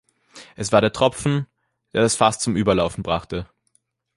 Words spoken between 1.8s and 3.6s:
der das Fass zum Überlaufen brachte.